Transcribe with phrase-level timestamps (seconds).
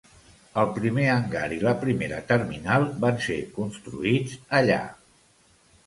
[0.61, 4.85] El primer hangar i la primera terminal van ser construïts allà.